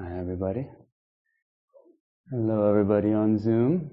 [0.00, 0.68] Hi, everybody.
[2.30, 3.90] Hello, everybody on Zoom.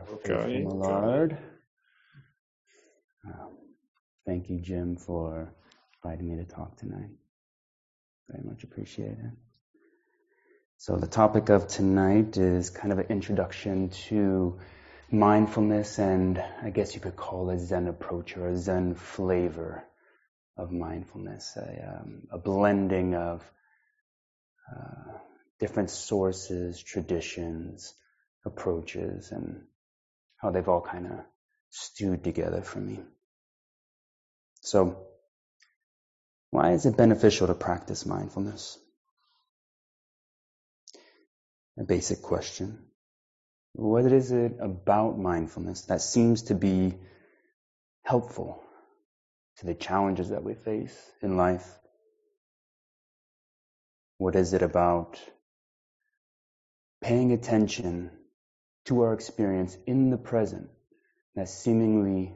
[0.00, 0.64] Our Okay.
[0.64, 1.38] Millard.
[3.24, 3.58] Um,
[4.26, 5.54] thank you, Jim, for
[6.02, 7.10] inviting me to talk tonight.
[8.28, 9.36] Very much appreciated.
[10.78, 14.58] So, the topic of tonight is kind of an introduction to
[15.12, 19.84] mindfulness, and I guess you could call a Zen approach or a Zen flavor
[20.56, 23.48] of mindfulness, a, um, a blending of
[25.58, 27.94] different sources, traditions,
[28.44, 29.62] approaches, and
[30.36, 31.20] how they've all kind of
[31.70, 33.00] stewed together for me.
[34.60, 35.06] So,
[36.50, 38.78] why is it beneficial to practice mindfulness?
[41.78, 42.78] A basic question.
[43.74, 46.94] What is it about mindfulness that seems to be
[48.02, 48.62] helpful
[49.58, 51.66] to the challenges that we face in life?
[54.22, 55.20] What is it about
[57.00, 58.12] paying attention
[58.84, 60.70] to our experience in the present
[61.34, 62.32] that seemingly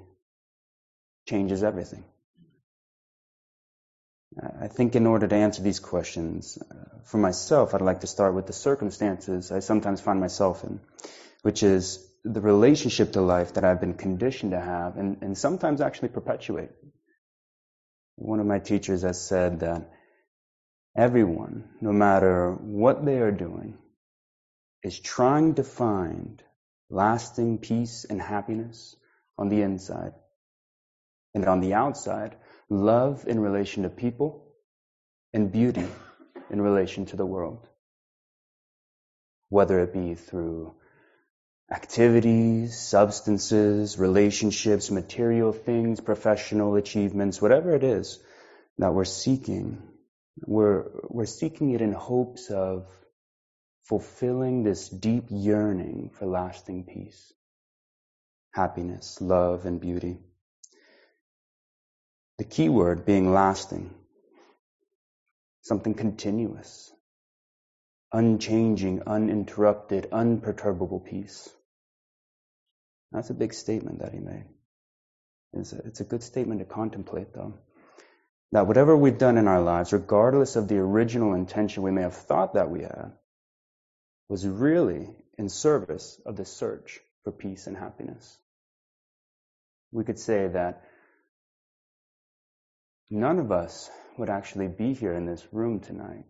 [1.29, 2.03] changes everything?
[4.61, 8.35] I think in order to answer these questions, uh, for myself, I'd like to start
[8.35, 10.81] with the circumstances I sometimes find myself in,
[11.43, 15.81] which is the relationship to life that I've been conditioned to have and, and sometimes
[15.81, 16.71] actually perpetuate.
[18.17, 19.93] One of my teachers has said that
[20.97, 23.77] everyone, no matter what they are doing,
[24.83, 26.43] is trying to find
[26.89, 28.97] lasting peace and happiness
[29.39, 30.15] on the inside.
[31.35, 32.37] And on the outside,
[32.71, 34.47] love in relation to people
[35.35, 35.87] and beauty
[36.51, 37.69] in relation to the world.
[39.49, 40.75] Whether it be through
[41.71, 48.19] activities, substances, relationships, material things, professional achievements, whatever it is
[48.79, 49.83] that we're seeking,
[50.45, 52.87] we're, we're seeking it in hopes of
[53.85, 57.33] fulfilling this deep yearning for lasting peace,
[58.53, 60.19] happiness, love, and beauty.
[62.39, 63.91] The key word being lasting,
[65.63, 66.93] something continuous,
[68.13, 71.49] unchanging, uninterrupted, unperturbable peace.
[73.13, 74.45] That's a big statement that he made.
[75.55, 77.55] It's a, it's a good statement to contemplate, though.
[78.53, 82.15] That whatever we've done in our lives, regardless of the original intention we may have
[82.15, 83.13] thought that we had,
[84.29, 88.39] was really in service of the search for peace and happiness.
[89.93, 90.83] We could say that
[93.11, 96.25] none of us would actually be here in this room tonight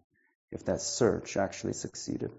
[0.50, 2.31] if that search actually succeeded.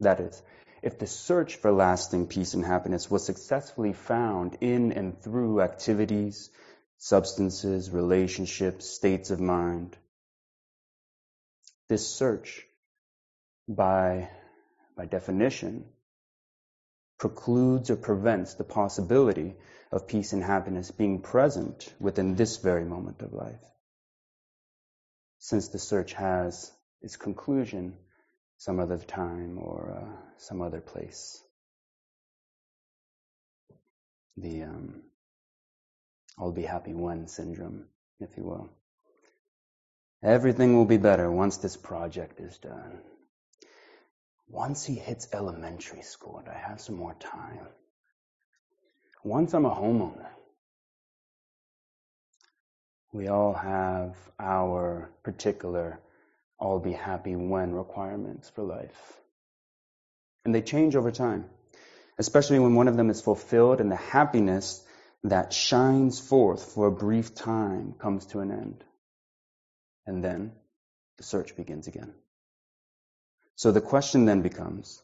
[0.00, 0.42] That is,
[0.82, 6.50] if the search for lasting peace and happiness was successfully found in and through activities,
[7.02, 9.96] substances, relationships, states of mind,
[11.88, 12.64] this search,
[13.66, 14.28] by,
[14.96, 15.84] by definition,
[17.18, 19.56] precludes or prevents the possibility
[19.90, 23.64] of peace and happiness being present within this very moment of life.
[25.40, 26.70] Since the search has
[27.00, 27.94] its conclusion
[28.58, 31.42] some other time or uh, some other place.
[34.36, 35.02] The um,
[36.38, 37.86] I'll be happy when syndrome,
[38.20, 38.70] if you will.
[40.22, 43.00] Everything will be better once this project is done.
[44.48, 47.66] Once he hits elementary school and I have some more time.
[49.24, 50.28] Once I'm a homeowner.
[53.12, 56.00] We all have our particular
[56.62, 59.20] I'll be happy when requirements for life.
[60.44, 61.46] And they change over time,
[62.18, 64.81] especially when one of them is fulfilled and the happiness
[65.24, 68.84] that shines forth for a brief time comes to an end.
[70.06, 70.52] And then
[71.16, 72.12] the search begins again.
[73.54, 75.00] So the question then becomes,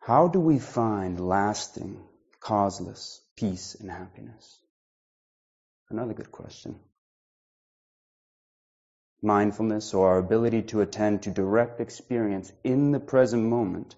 [0.00, 2.02] how do we find lasting,
[2.40, 4.58] causeless peace and happiness?
[5.88, 6.78] Another good question.
[9.22, 13.94] Mindfulness or our ability to attend to direct experience in the present moment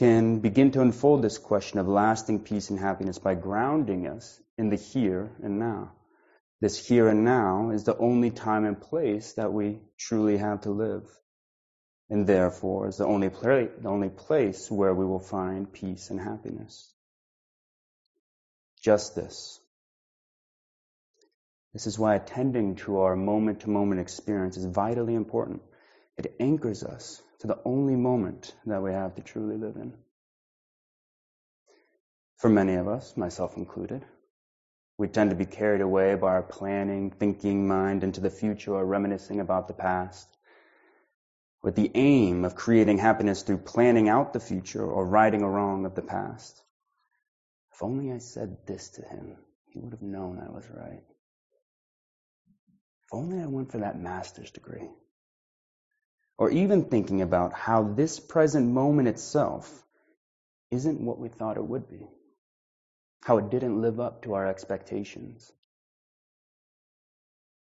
[0.00, 4.70] can begin to unfold this question of lasting peace and happiness by grounding us in
[4.70, 5.92] the here and now.
[6.62, 10.70] This here and now is the only time and place that we truly have to
[10.70, 11.02] live.
[12.08, 16.90] And therefore is the only, the only place where we will find peace and happiness.
[18.82, 19.60] Just this.
[21.74, 25.60] This is why attending to our moment to moment experience is vitally important.
[26.16, 29.94] It anchors us to the only moment that we have to truly live in.
[32.38, 34.04] For many of us, myself included,
[34.98, 38.86] we tend to be carried away by our planning, thinking mind into the future or
[38.86, 40.28] reminiscing about the past.
[41.62, 45.84] with the aim of creating happiness through planning out the future or righting a wrong
[45.84, 46.62] of the past.
[47.74, 49.36] If only I said this to him,
[49.66, 51.04] he would have known I was right.
[53.04, 54.88] If only I went for that master's degree.
[56.40, 59.84] Or even thinking about how this present moment itself
[60.70, 62.06] isn't what we thought it would be.
[63.22, 65.52] How it didn't live up to our expectations.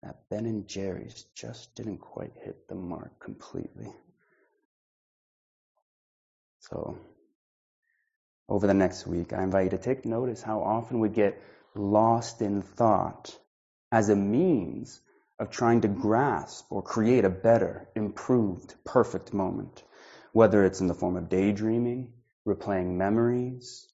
[0.02, 3.92] That Ben and Jerry's just didn't quite hit the mark completely.
[6.60, 6.98] So,
[8.48, 11.38] over the next week, I invite you to take notice how often we get
[11.74, 13.38] lost in thought
[13.92, 15.02] as a means
[15.38, 19.82] of trying to grasp or create a better, improved, perfect moment,
[20.32, 22.12] whether it's in the form of daydreaming,
[22.46, 23.86] replaying memories,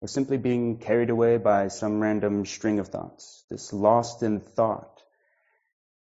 [0.00, 3.44] or simply being carried away by some random string of thoughts.
[3.48, 5.02] This lost in thought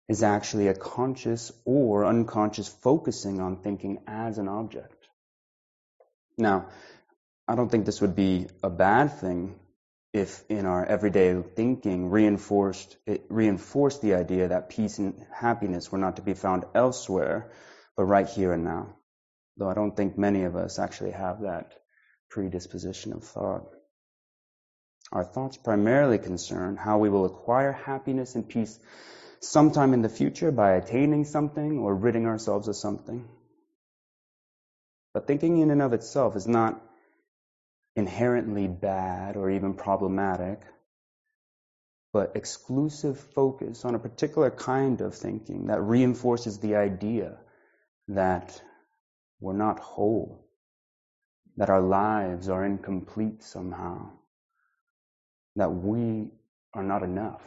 [0.08, 5.08] is actually a conscious or unconscious focusing on thinking as an object.
[6.38, 6.70] Now,
[7.48, 9.60] I don't think this would be a bad thing
[10.14, 16.00] if in our everyday thinking reinforced it reinforced the idea that peace and happiness were
[16.00, 17.52] not to be found elsewhere,
[17.96, 18.96] but right here and now.
[19.58, 21.74] Though I don't think many of us actually have that
[22.30, 23.68] predisposition of thought.
[25.12, 28.80] Our thoughts primarily concern how we will acquire happiness and peace
[29.42, 33.28] sometime in the future by attaining something or ridding ourselves of something.
[35.14, 36.82] But thinking in and of itself is not
[38.00, 40.62] inherently bad or even problematic,
[42.14, 47.38] but exclusive focus on a particular kind of thinking that reinforces the idea
[48.08, 48.62] that
[49.40, 50.48] we're not whole,
[51.58, 54.10] that our lives are incomplete somehow,
[55.58, 56.30] that we
[56.74, 57.46] are not enough,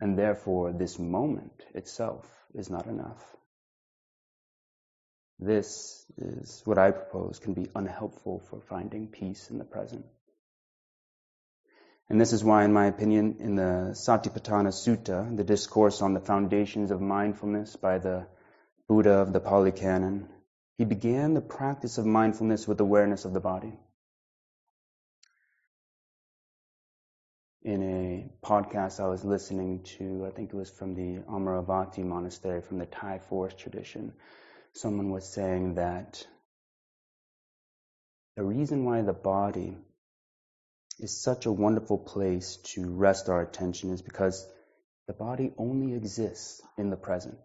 [0.00, 3.36] and therefore this moment itself is not enough.
[5.42, 10.04] This is what I propose can be unhelpful for finding peace in the present.
[12.10, 16.20] And this is why, in my opinion, in the Satipatthana Sutta, the discourse on the
[16.20, 18.26] foundations of mindfulness by the
[18.86, 20.28] Buddha of the Pali Canon,
[20.76, 23.78] he began the practice of mindfulness with awareness of the body.
[27.62, 32.60] In a podcast I was listening to, I think it was from the Amaravati monastery,
[32.60, 34.12] from the Thai forest tradition,
[34.74, 36.26] someone was saying that
[38.36, 39.76] the reason why the body
[40.98, 44.46] is such a wonderful place to rest our attention is because
[45.06, 47.38] the body only exists in the present.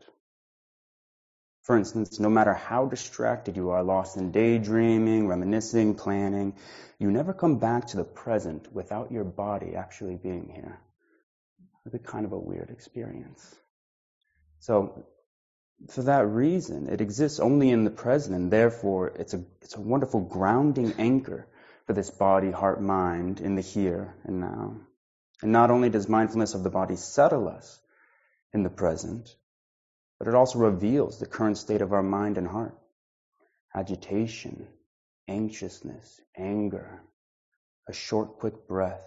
[1.64, 6.54] For instance, no matter how distracted you are, lost in daydreaming, reminiscing, planning,
[7.00, 10.80] you never come back to the present without your body actually being here.
[11.92, 13.56] It's kind of a weird experience.
[14.60, 15.08] So
[15.90, 19.82] for that reason, it exists only in the present, and therefore it's a, it's a
[19.82, 21.48] wonderful grounding anchor
[21.86, 24.78] for this body, heart, mind in the here and now.
[25.42, 27.80] And not only does mindfulness of the body settle us
[28.54, 29.36] in the present,
[30.18, 32.76] but it also reveals the current state of our mind and heart.
[33.76, 34.68] Agitation,
[35.28, 37.04] anxiousness, anger,
[37.88, 39.06] a short, quick breath,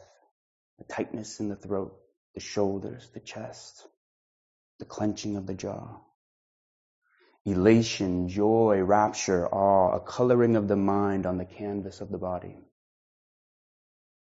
[0.79, 1.99] a tightness in the throat,
[2.35, 3.85] the shoulders, the chest,
[4.79, 5.99] the clenching of the jaw
[7.51, 12.57] elation, joy, rapture, awe, a coloring of the mind on the canvas of the body.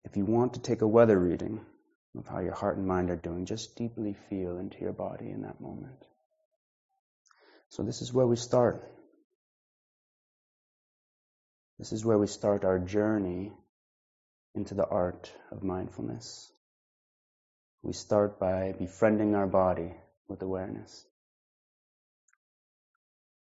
[0.05, 1.65] If you want to take a weather reading
[2.17, 5.41] of how your heart and mind are doing, just deeply feel into your body in
[5.41, 6.05] that moment.
[7.69, 8.83] So this is where we start.
[11.77, 13.51] This is where we start our journey
[14.55, 16.51] into the art of mindfulness.
[17.81, 19.93] We start by befriending our body
[20.27, 21.05] with awareness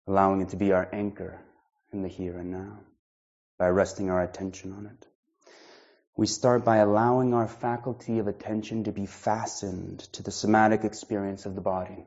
[0.06, 1.40] allowing it to be our anchor
[1.92, 2.78] in the here and now
[3.58, 5.06] by resting our attention on it.
[6.16, 11.44] We start by allowing our faculty of attention to be fastened to the somatic experience
[11.44, 12.06] of the body,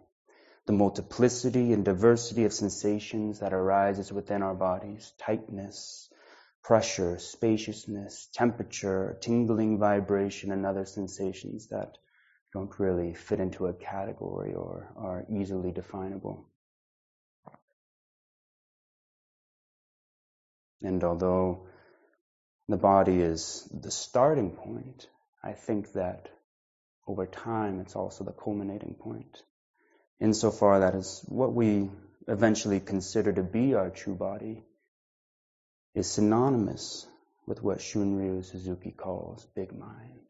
[0.65, 6.09] the multiplicity and diversity of sensations that arises within our bodies, tightness,
[6.63, 11.97] pressure, spaciousness, temperature, tingling vibration, and other sensations that
[12.53, 16.47] don't really fit into a category or are easily definable.
[20.81, 21.67] And although
[22.67, 25.07] the body is the starting point,
[25.43, 26.29] I think that
[27.07, 29.41] over time it's also the culminating point.
[30.19, 31.89] Insofar that is what we
[32.27, 34.63] eventually consider to be our true body
[35.95, 37.07] is synonymous
[37.47, 40.27] with what Shunryu Suzuki calls big mind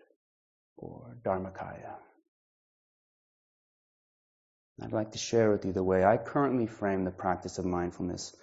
[0.78, 1.96] or Dharmakaya.
[4.82, 8.34] I'd like to share with you the way I currently frame the practice of mindfulness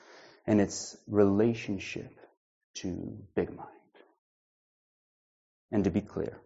[0.46, 2.18] and its relationship
[2.74, 3.68] to big mind.
[5.72, 6.38] And to be clear,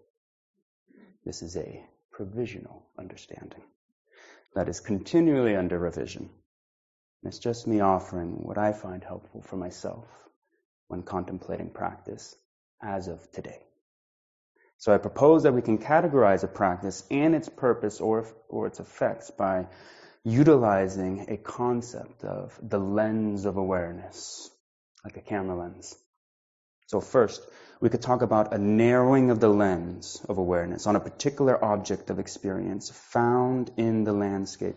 [1.24, 3.62] this is a provisional understanding
[4.54, 6.30] that is continually under revision.
[7.22, 10.06] And It's just me offering what I find helpful for myself
[10.88, 12.34] when contemplating practice
[12.82, 13.62] as of today.
[14.78, 18.80] So I propose that we can categorize a practice and its purpose or, or its
[18.80, 19.66] effects by
[20.24, 24.50] utilizing a concept of the lens of awareness,
[25.04, 25.96] like a camera lens.
[26.86, 27.40] So first,
[27.80, 32.10] we could talk about a narrowing of the lens of awareness on a particular object
[32.10, 34.76] of experience found in the landscape.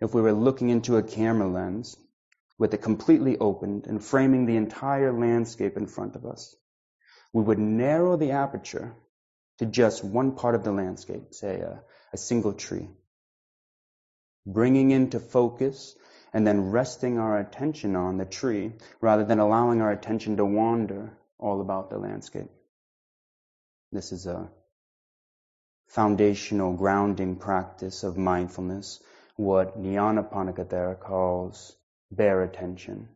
[0.00, 1.96] If we were looking into a camera lens
[2.58, 6.54] with it completely opened and framing the entire landscape in front of us,
[7.32, 8.94] we would narrow the aperture
[9.58, 11.82] to just one part of the landscape, say a,
[12.12, 12.88] a single tree,
[14.48, 15.94] bringing into focus
[16.32, 21.16] and then resting our attention on the tree rather than allowing our attention to wander
[21.38, 22.50] all about the landscape.
[23.92, 24.50] This is a
[25.86, 29.02] foundational grounding practice of mindfulness,
[29.36, 31.76] what Nyanaponika calls
[32.10, 33.08] bare attention,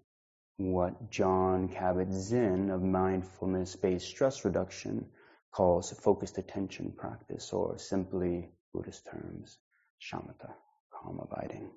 [0.57, 5.07] what Jon Kabat-Zinn of mindfulness-based stress reduction
[5.51, 9.59] calls focused attention practice, or simply Buddhist terms,
[10.01, 10.53] shamatha,
[11.03, 11.71] calm abiding.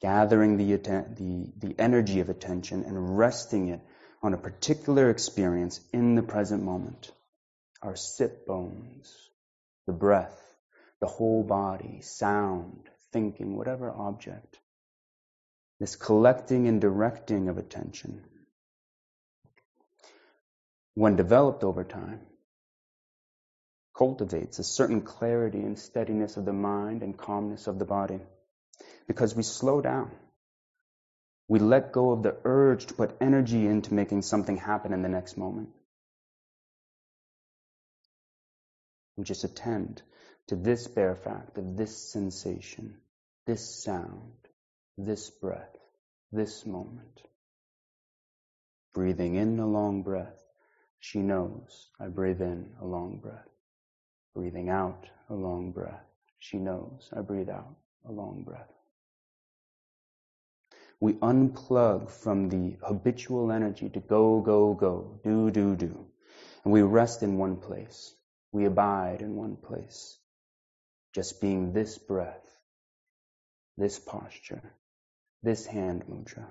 [0.00, 3.80] Gathering the, the, the energy of attention and resting it
[4.22, 7.10] on a particular experience in the present moment.
[7.82, 9.14] Our sit bones,
[9.86, 10.40] the breath,
[11.00, 14.58] the whole body, sound, thinking, whatever object.
[15.80, 18.24] This collecting and directing of attention
[20.94, 22.20] when developed over time,
[23.96, 28.20] cultivates a certain clarity and steadiness of the mind and calmness of the body.
[29.06, 30.10] Because we slow down.
[31.48, 35.08] We let go of the urge to put energy into making something happen in the
[35.08, 35.68] next moment.
[39.16, 40.02] We just attend
[40.48, 42.96] to this bare fact of this sensation,
[43.46, 44.32] this sound,
[44.98, 45.76] this breath,
[46.32, 47.20] this moment.
[48.94, 50.44] Breathing in a long breath
[51.04, 53.53] she knows I breathe in a long breath.
[54.34, 56.04] Breathing out a long breath.
[56.38, 57.76] She knows I breathe out
[58.06, 58.72] a long breath.
[61.00, 66.06] We unplug from the habitual energy to go, go, go, do, do, do.
[66.64, 68.14] And we rest in one place.
[68.52, 70.18] We abide in one place.
[71.14, 72.44] Just being this breath,
[73.76, 74.62] this posture,
[75.42, 76.46] this hand mudra.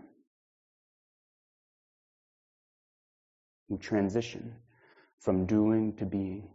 [3.69, 4.55] We transition
[5.19, 6.49] from doing to being.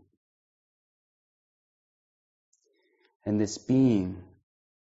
[3.29, 4.25] And this being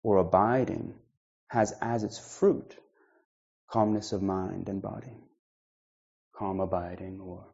[0.02, 0.94] or abiding
[1.46, 2.76] has as its fruit
[3.70, 5.16] calmness of mind and body.
[6.34, 7.46] Calm abiding or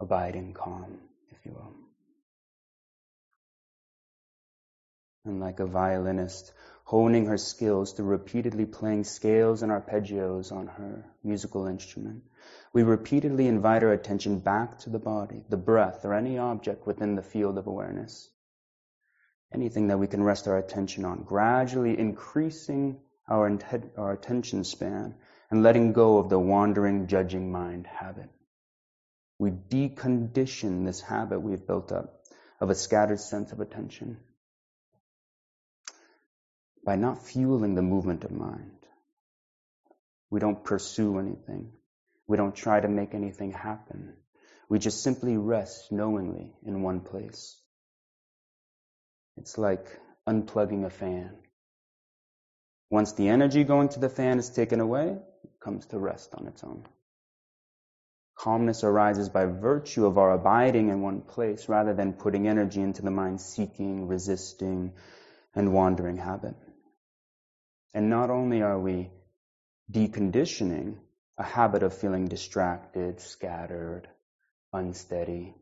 [0.00, 0.98] abiding calm,
[1.30, 1.72] if you will.
[5.24, 11.04] And like a violinist honing her skills through repeatedly playing scales and arpeggios on her
[11.22, 12.24] musical instrument,
[12.72, 17.14] we repeatedly invite our attention back to the body, the breath, or any object within
[17.14, 18.31] the field of awareness.
[19.54, 23.58] Anything that we can rest our attention on, gradually increasing our,
[23.98, 25.14] our attention span
[25.50, 28.30] and letting go of the wandering, judging mind habit.
[29.38, 32.22] We decondition this habit we've built up
[32.60, 34.18] of a scattered sense of attention
[36.84, 38.78] by not fueling the movement of mind.
[40.30, 41.72] We don't pursue anything.
[42.26, 44.14] We don't try to make anything happen.
[44.68, 47.61] We just simply rest knowingly in one place.
[49.36, 49.86] It's like
[50.28, 51.36] unplugging a fan.
[52.90, 56.46] Once the energy going to the fan is taken away, it comes to rest on
[56.46, 56.86] its own.
[58.34, 63.02] Calmness arises by virtue of our abiding in one place rather than putting energy into
[63.02, 64.92] the mind seeking, resisting,
[65.54, 66.56] and wandering habit.
[67.94, 69.10] And not only are we
[69.90, 70.96] deconditioning
[71.38, 74.08] a habit of feeling distracted, scattered,
[74.72, 75.54] unsteady,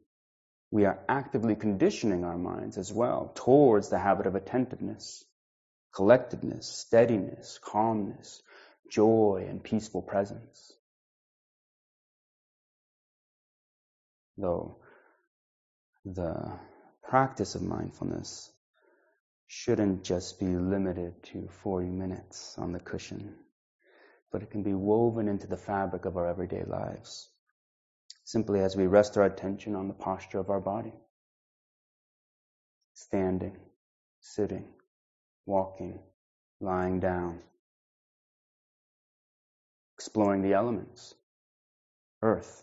[0.71, 5.25] we are actively conditioning our minds as well towards the habit of attentiveness,
[5.93, 8.43] collectedness, steadiness, calmness,
[8.91, 10.73] joy, and peaceful presence.
[14.39, 14.77] Though
[16.05, 16.53] the
[17.03, 18.50] practice of mindfulness
[19.49, 23.35] shouldn't just be limited to 40 minutes on the cushion,
[24.31, 27.29] but it can be woven into the fabric of our everyday lives,
[28.31, 30.93] simply as we rest our attention on the posture of our body.
[32.95, 33.57] Standing,
[34.21, 34.69] sitting,
[35.47, 35.99] walking,
[36.61, 37.41] lying down,
[39.97, 41.17] exploring the elements,
[42.23, 42.63] earth,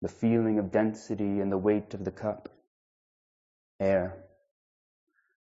[0.00, 2.48] the feeling of density and the weight of the cup,
[3.78, 4.16] air,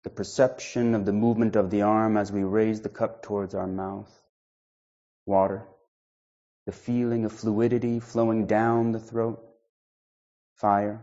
[0.03, 3.67] the perception of the movement of the arm as we raise the cup towards our
[3.67, 4.21] mouth,
[5.25, 5.65] water,
[6.67, 9.41] the feeling of fluidity flowing down the throat,
[10.55, 11.01] fire,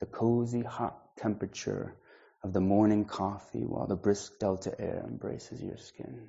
[0.00, 1.94] the cozy hot temperature
[2.42, 6.28] of the morning coffee while the brisk delta air embraces your skin.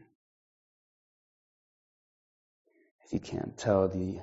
[3.06, 4.20] If you can't tell, the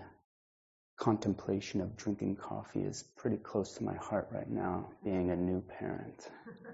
[0.98, 5.62] contemplation of drinking coffee is pretty close to my heart right now, being a new
[5.62, 6.28] parent.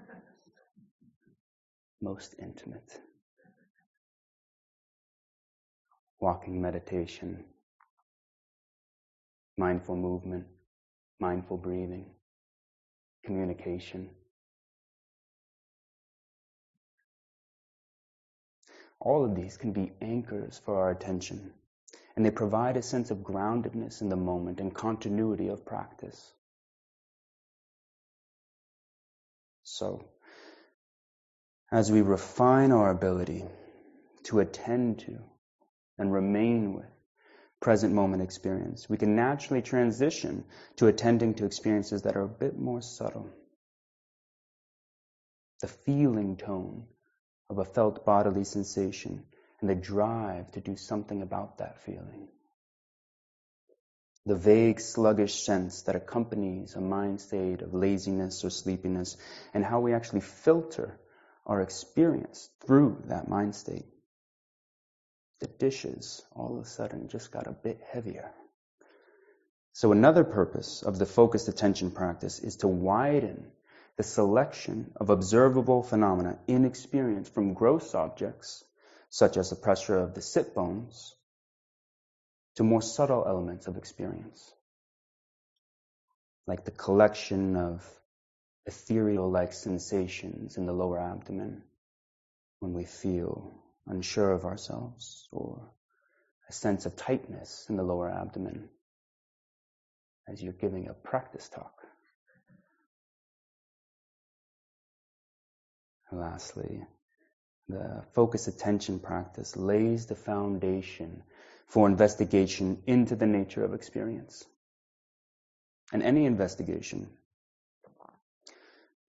[2.01, 2.99] Most intimate.
[6.19, 7.43] Walking meditation,
[9.57, 10.45] mindful movement,
[11.19, 12.11] mindful breathing,
[13.23, 14.09] communication.
[18.99, 21.53] All of these can be anchors for our attention
[22.15, 26.31] and they provide a sense of groundedness in the moment and continuity of practice.
[29.63, 30.05] So,
[31.71, 33.43] as we refine our ability
[34.23, 35.19] to attend to
[35.97, 36.85] and remain with
[37.61, 40.43] present moment experience, we can naturally transition
[40.75, 43.29] to attending to experiences that are a bit more subtle.
[45.61, 46.85] The feeling tone
[47.49, 49.23] of a felt bodily sensation
[49.61, 52.27] and the drive to do something about that feeling.
[54.27, 59.17] The vague, sluggish sense that accompanies a mind state of laziness or sleepiness,
[59.53, 60.99] and how we actually filter
[61.45, 63.85] our experience through that mind state.
[65.39, 68.31] The dishes all of a sudden just got a bit heavier.
[69.73, 73.51] So, another purpose of the focused attention practice is to widen
[73.97, 78.63] the selection of observable phenomena in experience from gross objects
[79.09, 81.15] such as the pressure of the sit bones,
[82.55, 84.53] to more subtle elements of experience,
[86.47, 87.85] like the collection of
[88.65, 91.63] ethereal like sensations in the lower abdomen
[92.59, 93.53] when we feel
[93.87, 95.71] unsure of ourselves, or
[96.49, 98.69] a sense of tightness in the lower abdomen
[100.27, 101.73] as you're giving a practice talk.
[106.09, 106.83] And lastly,
[107.67, 111.23] the focus attention practice lays the foundation
[111.67, 114.43] for investigation into the nature of experience.
[115.91, 117.09] And any investigation,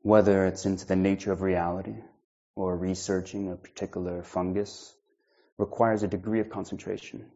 [0.00, 1.96] whether it's into the nature of reality
[2.56, 4.94] or researching a particular fungus,
[5.58, 7.26] requires a degree of concentration.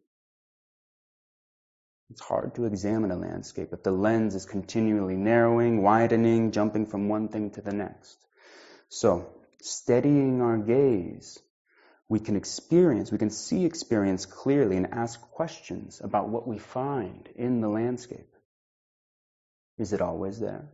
[2.11, 7.09] It's hard to examine a landscape if the lens is continually narrowing, widening, jumping from
[7.09, 8.19] one thing to the next.
[8.89, 9.29] So,
[9.63, 11.39] steadying our gaze,
[12.09, 17.29] we can experience, we can see experience clearly and ask questions about what we find
[17.37, 18.35] in the landscape.
[19.79, 20.69] Is it always there?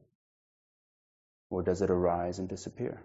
[1.51, 3.03] Or does it arise and disappear?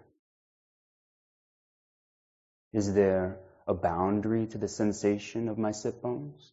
[2.72, 6.52] Is there a boundary to the sensation of my sit bones?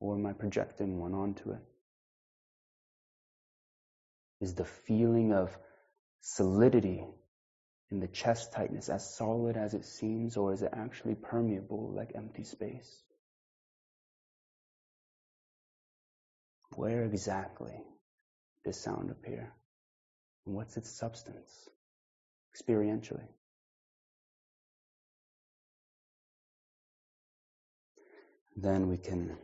[0.00, 1.62] Or am I projecting one onto it?
[4.40, 5.56] Is the feeling of
[6.20, 7.06] solidity
[7.90, 12.12] in the chest tightness as solid as it seems, or is it actually permeable like
[12.14, 13.02] empty space?
[16.74, 17.84] Where exactly
[18.64, 19.52] does sound appear?
[20.46, 21.68] And what's its substance
[22.56, 23.28] experientially?
[28.62, 29.36] Then we can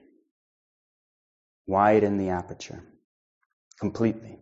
[1.66, 2.83] widen the aperture
[3.78, 4.38] completely.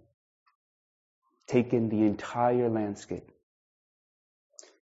[1.46, 3.30] Take in the entire landscape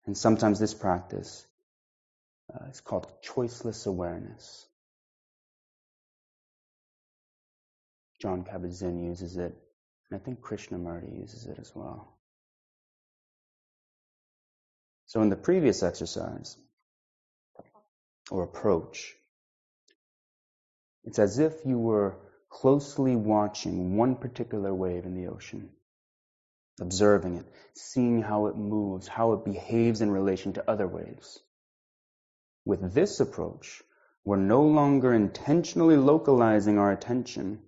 [0.07, 1.46] and sometimes this practice
[2.53, 4.66] uh, is called choiceless awareness.
[8.20, 9.55] Jon Kabat-Zinn uses it,
[10.11, 12.16] and I think Krishnamurti uses it as well.
[15.07, 16.57] So in the previous exercise,
[18.31, 19.14] or approach,
[21.04, 22.16] it's as if you were
[22.48, 25.70] closely watching one particular wave in the ocean
[26.80, 31.38] observing it, seeing how it moves, how it behaves in relation to other waves.
[32.64, 33.82] With this approach,
[34.24, 37.60] we're no longer intentionally localizing our attention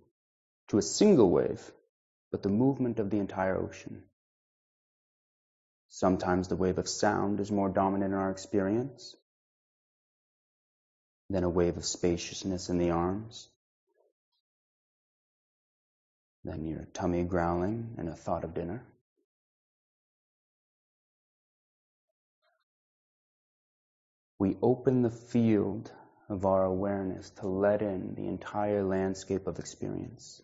[0.68, 1.70] to a single wave,
[2.30, 4.02] but the movement of the entire ocean.
[5.88, 9.14] Sometimes the wave of sound is more dominant in our experience
[11.32, 13.48] than a wave of spaciousness in the arms,
[16.44, 18.84] then your tummy growling and a thought of dinner.
[24.42, 25.92] we open the field
[26.28, 30.42] of our awareness to let in the entire landscape of experience.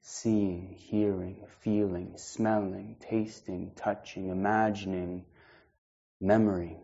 [0.00, 5.24] Seeing, hearing, feeling, smelling, tasting, touching, imagining,
[6.20, 6.76] memory.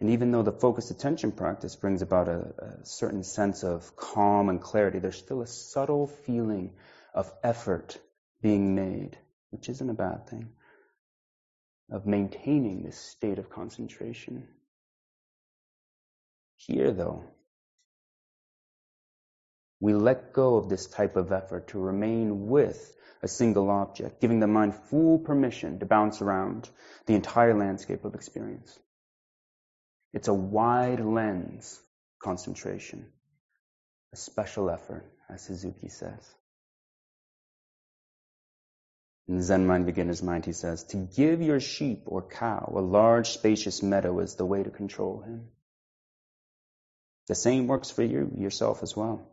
[0.00, 4.48] And even though the focused attention practice brings about a, a, certain sense of calm
[4.48, 6.74] and clarity, there's still a subtle feeling
[7.12, 7.98] of effort
[8.40, 9.18] being made,
[9.50, 10.50] which isn't a bad thing,
[11.90, 14.46] of maintaining this state of concentration.
[16.56, 17.24] Here, though,
[19.80, 24.38] we let go of this type of effort to remain with a single object, giving
[24.38, 26.70] the mind full permission to bounce around
[27.06, 28.78] the entire landscape of experience.
[30.12, 31.80] It's a wide lens
[32.22, 33.06] concentration,
[34.12, 36.34] a special effort, as Suzuki says.
[39.28, 43.28] In Zen Mind Beginner's Mind, he says, to give your sheep or cow a large
[43.28, 45.48] spacious meadow is the way to control him.
[47.26, 49.28] The same works for you, yourself as well.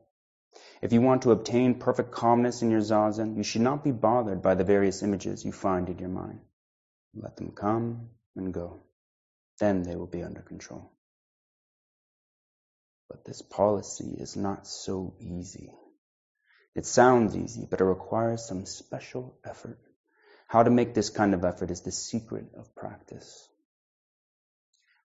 [0.81, 4.41] If you want to obtain perfect calmness in your zazen, you should not be bothered
[4.41, 6.41] by the various images you find in your mind.
[7.15, 8.81] Let them come and go.
[9.60, 10.91] Then they will be under control.
[13.10, 15.72] But this policy is not so easy.
[16.76, 19.80] It sounds easy, but it requires some special effort.
[20.48, 23.48] How to make this kind of effort is the secret of practice.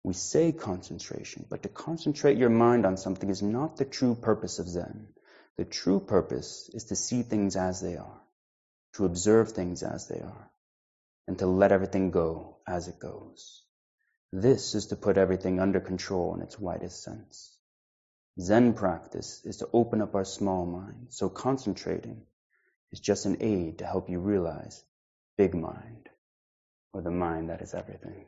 [0.04, 4.60] We say concentration, but to concentrate your mind on something is not the true purpose
[4.60, 5.08] of Zen.
[5.58, 8.22] The true purpose is to see things as they are,
[8.94, 10.52] to observe things as they are,
[11.28, 13.65] and to let everything go as it goes.
[14.38, 17.58] This is to put everything under control in its widest sense.
[18.38, 22.22] Zen practice is to open up our small mind, so concentrating
[22.92, 24.84] is just an aid to help you realize
[25.38, 26.10] big mind,
[26.92, 28.26] or the mind that is everything.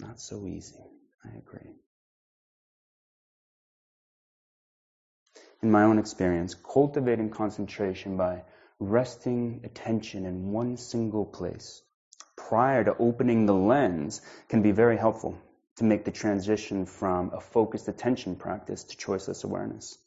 [0.00, 0.86] Not so easy.
[1.22, 1.74] I agree.
[5.60, 8.44] In my own experience, cultivating concentration by
[8.80, 11.82] resting attention in one single place
[12.36, 15.36] prior to opening the lens can be very helpful
[15.76, 19.98] to make the transition from a focused attention practice to choiceless awareness.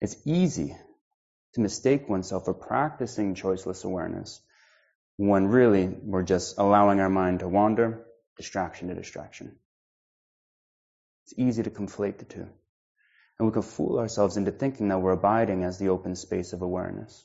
[0.00, 0.76] It's easy
[1.54, 4.40] to mistake oneself for practicing choiceless awareness
[5.16, 8.04] when really we're just allowing our mind to wander,
[8.36, 9.56] distraction to distraction.
[11.24, 12.48] It's easy to conflate the two.
[13.38, 16.62] And we can fool ourselves into thinking that we're abiding as the open space of
[16.62, 17.24] awareness.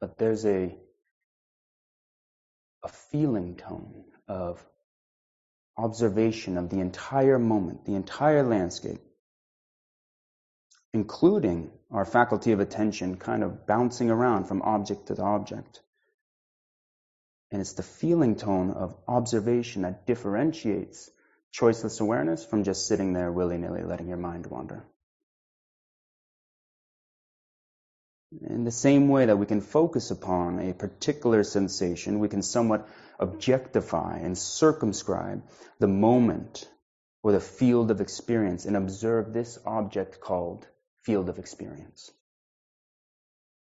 [0.00, 0.76] But there's a,
[2.82, 4.64] a feeling tone of
[5.76, 9.00] observation of the entire moment, the entire landscape,
[10.92, 15.80] including our faculty of attention kind of bouncing around from object to object.
[17.50, 21.10] And it's the feeling tone of observation that differentiates
[21.54, 24.84] choiceless awareness from just sitting there willy nilly letting your mind wander.
[28.32, 32.88] In the same way that we can focus upon a particular sensation, we can somewhat
[33.18, 35.42] objectify and circumscribe
[35.78, 36.68] the moment
[37.22, 40.66] or the field of experience and observe this object called
[41.02, 42.10] field of experience.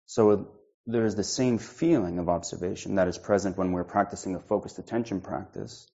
[0.05, 0.51] So
[0.85, 4.79] there is the same feeling of observation that is present when we're practicing a focused
[4.79, 5.89] attention practice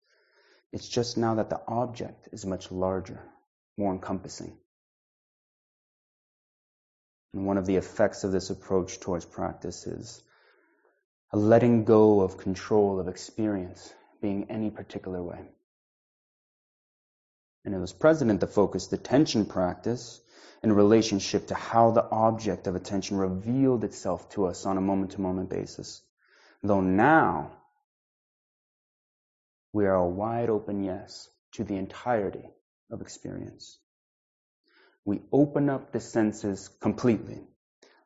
[0.72, 3.22] it's just now that the object is much larger,
[3.76, 4.58] more encompassing.
[7.36, 10.22] And one of the effects of this approach towards practice is
[11.34, 15.40] a letting go of control of experience being any particular way.
[17.62, 20.18] And it was present the focused attention practice
[20.62, 25.10] in relationship to how the object of attention revealed itself to us on a moment
[25.10, 26.00] to moment basis.
[26.62, 27.52] Though now
[29.74, 32.48] we are a wide open yes to the entirety
[32.90, 33.78] of experience.
[35.06, 37.40] We open up the senses completely.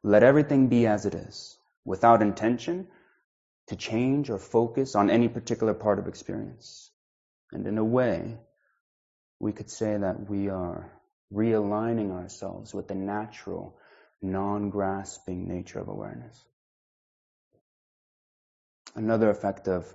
[0.02, 2.88] Let everything be as it is, without intention
[3.68, 6.90] to change or focus on any particular part of experience.
[7.52, 8.36] And in a way,
[9.38, 10.92] we could say that we are
[11.32, 13.78] realigning ourselves with the natural,
[14.20, 16.38] non-grasping nature of awareness.
[18.94, 19.86] Another effect of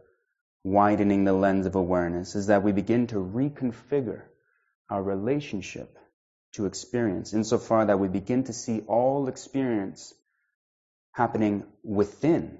[0.63, 4.23] widening the lens of awareness is that we begin to reconfigure
[4.89, 5.99] our relationship
[6.55, 10.13] to experience insofar that we begin to see all experience
[11.11, 12.57] happening within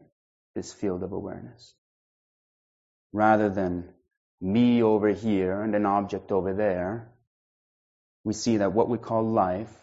[0.53, 1.73] this field of awareness
[3.15, 3.89] rather than
[4.41, 7.09] me over here and an object over there.
[8.25, 9.73] We see that what we call life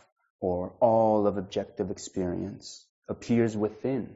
[0.41, 4.15] or all of objective experience appears within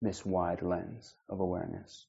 [0.00, 2.06] this wide lens of awareness.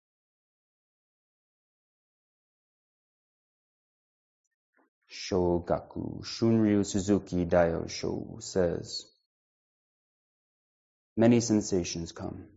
[5.13, 9.05] Shogaku Shunryu Suzuki Daiosho says,
[11.15, 12.47] Many sensations come,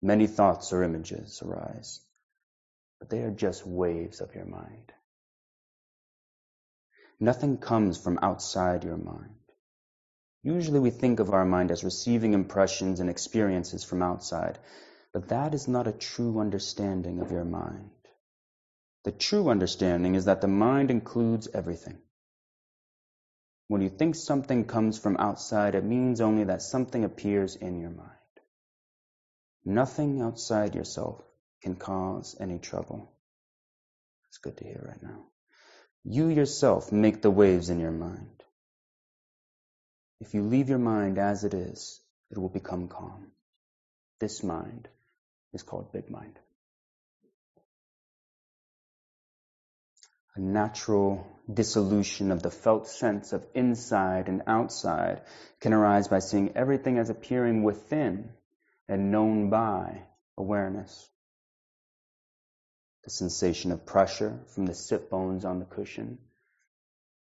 [0.00, 2.00] many thoughts or images arise,
[3.00, 4.92] but they are just waves of your mind.
[7.18, 9.34] Nothing comes from outside your mind.
[10.44, 14.60] Usually we think of our mind as receiving impressions and experiences from outside,
[15.12, 17.90] but that is not a true understanding of your mind.
[19.04, 21.98] The true understanding is that the mind includes everything.
[23.68, 27.90] When you think something comes from outside, it means only that something appears in your
[27.90, 28.10] mind.
[29.64, 31.22] Nothing outside yourself
[31.62, 33.12] can cause any trouble.
[34.28, 35.24] It's good to hear right now.
[36.04, 38.42] You yourself make the waves in your mind.
[40.20, 43.32] If you leave your mind as it is, it will become calm.
[44.18, 44.88] This mind
[45.52, 46.38] is called big mind.
[50.36, 55.22] A natural dissolution of the felt sense of inside and outside
[55.60, 58.30] can arise by seeing everything as appearing within
[58.88, 60.02] and known by
[60.38, 61.08] awareness.
[63.04, 66.18] The sensation of pressure from the sit bones on the cushion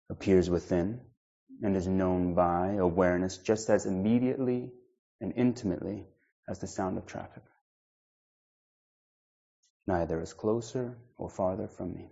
[0.09, 1.01] appears within
[1.63, 4.73] and is known by awareness just as immediately
[5.21, 6.07] and intimately
[6.49, 7.43] as the sound of traffic.
[9.87, 12.11] Neither is closer or farther from me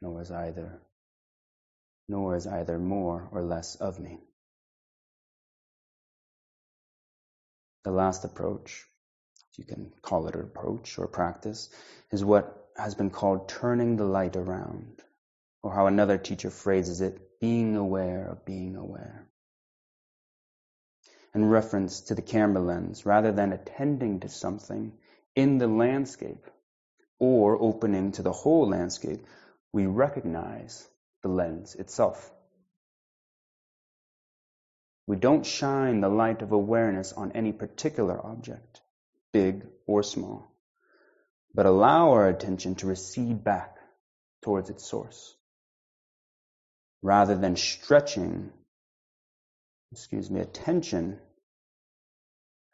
[0.00, 0.80] nor is either
[2.08, 4.18] nor is either more or less of me.
[7.84, 8.84] The last approach,
[9.52, 11.70] if you can call it an approach or practice,
[12.10, 15.00] is what has been called turning the light around,
[15.62, 19.26] or how another teacher phrases it, being aware of being aware.
[21.32, 24.92] In reference to the camera lens, rather than attending to something
[25.36, 26.44] in the landscape
[27.20, 29.24] or opening to the whole landscape,
[29.72, 30.86] we recognize
[31.22, 32.30] the lens itself.
[35.10, 38.80] We don't shine the light of awareness on any particular object,
[39.32, 40.54] big or small,
[41.52, 43.74] but allow our attention to recede back
[44.42, 45.34] towards its source.
[47.02, 48.52] Rather than stretching,
[49.90, 51.18] excuse me, attention,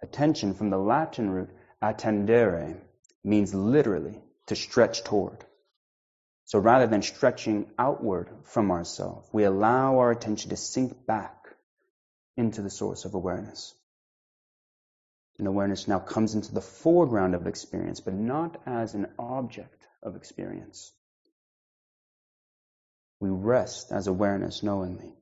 [0.03, 1.49] attention from the Latin root
[1.83, 2.77] attendere
[3.25, 5.46] means literally to stretch toward.
[6.47, 11.49] So rather than stretching outward from ourselves, we allow our attention to sink back
[12.37, 13.75] into the source of awareness.
[15.39, 20.15] And awareness now comes into the foreground of experience, but not as an object of
[20.15, 20.93] experience.
[23.19, 25.13] We rest as awareness knowingly.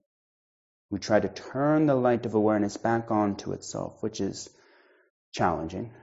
[0.90, 4.50] We try to turn the light of awareness back onto itself, which is
[5.32, 5.94] challenging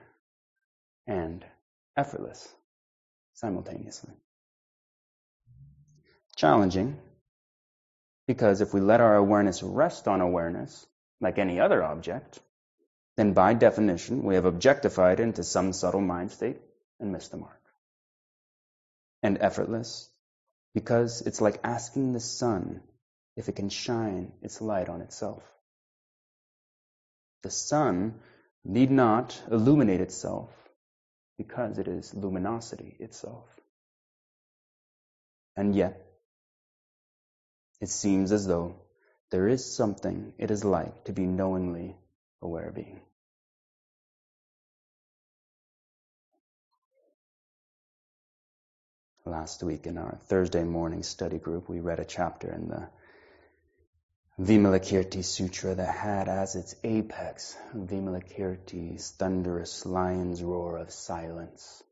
[1.06, 1.44] and
[1.96, 2.52] effortless
[3.34, 4.14] simultaneously
[6.42, 6.98] challenging
[8.26, 10.86] because if we let our awareness rest on awareness,
[11.20, 12.40] like any other object,
[13.16, 16.56] then by definition we have objectified into some subtle mind state
[16.98, 17.60] and missed the mark.
[19.22, 20.10] And effortless
[20.74, 22.80] because it's like asking the sun
[23.36, 25.44] if it can shine its light on itself.
[27.44, 28.14] The sun
[28.64, 30.50] need not illuminate itself
[31.38, 33.46] because it is luminosity itself.
[35.56, 36.11] And yet,
[37.82, 38.76] it seems as though
[39.30, 41.96] there is something it is like to be knowingly
[42.40, 43.00] aware being.
[49.24, 52.88] Last week in our Thursday morning study group, we read a chapter in the
[54.40, 61.82] Vimalakirti Sutra that had as its apex Vimalakirti's thunderous lion's roar of silence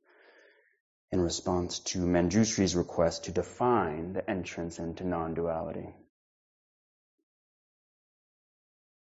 [1.12, 5.88] in response to Manjushri's request to define the entrance into non-duality.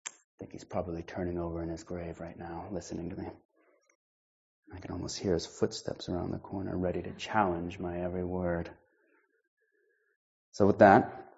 [0.05, 3.27] I think he's probably turning over in his grave right now, listening to me.
[4.73, 8.69] I can almost hear his footsteps around the corner, ready to challenge my every word.
[10.51, 11.31] So with that,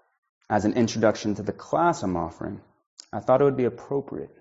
[0.49, 2.61] as an introduction to the class I'm offering,
[3.13, 4.35] I thought it would be appropriate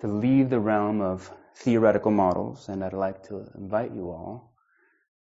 [0.00, 4.55] to leave the realm of theoretical models, and I'd like to invite you all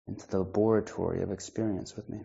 [0.08, 2.20] into the laboratory of experience with me.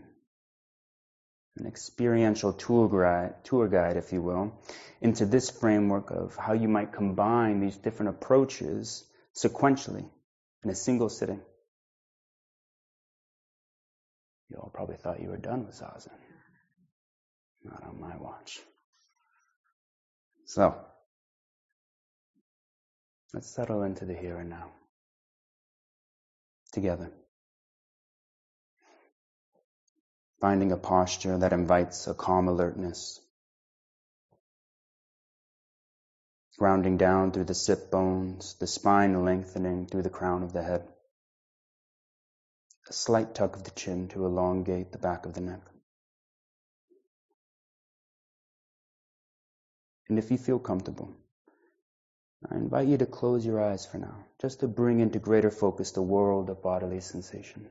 [1.59, 4.53] An experiential tour guide, tour guide, if you will,
[5.01, 10.09] into this framework of how you might combine these different approaches sequentially
[10.63, 11.41] in a single sitting.
[14.49, 16.11] You all probably thought you were done with Zazen.
[17.65, 18.59] Not on my watch.
[20.47, 20.75] So,
[23.33, 24.71] Let's settle into the here and now.
[26.73, 27.13] Together.
[30.41, 33.21] Finding a posture that invites a calm alertness.
[36.59, 40.89] Grounding down through the sit bones, the spine lengthening through the crown of the head.
[42.89, 45.61] A slight tuck of the chin to elongate the back of the neck.
[50.09, 51.15] And if you feel comfortable,
[52.51, 55.93] I invite you to close your eyes for now, just to bring into greater focus
[55.93, 57.69] the world of bodily sensation.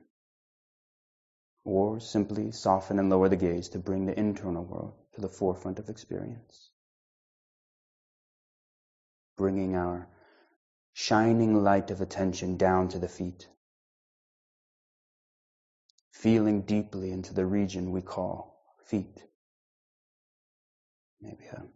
[1.72, 5.78] Or simply soften and lower the gaze to bring the internal world to the forefront
[5.78, 6.72] of experience.
[9.38, 10.08] Bringing our
[10.94, 13.48] shining light of attention down to the feet.
[16.10, 19.24] Feeling deeply into the region we call feet.
[21.22, 21.68] Maybe a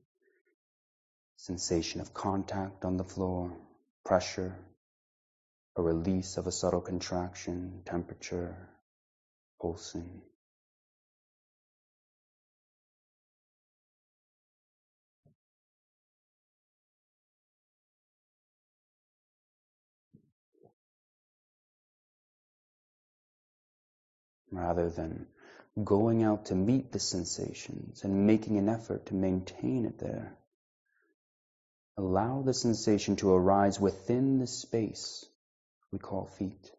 [1.36, 3.56] sensation of contact on the floor,
[4.03, 4.58] pressure,
[5.75, 8.72] a release of a subtle contraction, temperature,
[24.52, 25.28] Rather than
[25.84, 30.38] going out to meet the sensations and making an effort to maintain it there,
[31.95, 35.26] Allow the sensation to arise within the space
[35.91, 36.71] we call feet.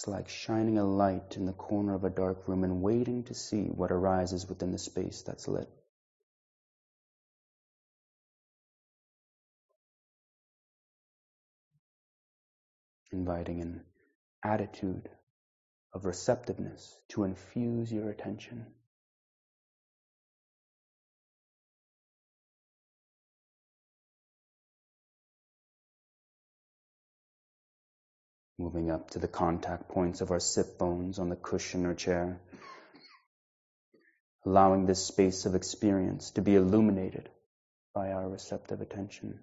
[0.00, 3.34] It's like shining a light in the corner of a dark room and waiting to
[3.34, 5.68] see what arises within the space that's lit.
[13.12, 13.84] Inviting an
[14.42, 15.10] attitude
[15.92, 18.64] of receptiveness to infuse your attention.
[28.60, 32.38] Moving up to the contact points of our sit bones on the cushion or chair,
[34.44, 37.30] allowing this space of experience to be illuminated
[37.94, 39.40] by our receptive attention.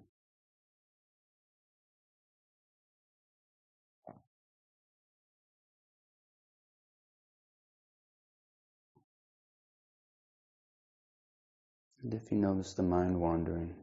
[12.04, 13.74] And if you notice the mind wandering,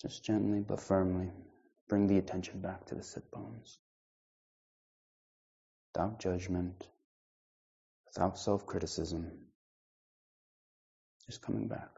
[0.00, 1.30] just gently but firmly
[1.88, 3.78] bring the attention back to the sit bones
[5.94, 6.88] without judgment,
[8.06, 9.30] without self criticism,
[11.26, 11.90] just coming back.